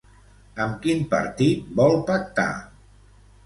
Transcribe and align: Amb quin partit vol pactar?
Amb 0.65 0.79
quin 0.85 1.03
partit 1.11 1.69
vol 1.83 2.01
pactar? 2.11 2.51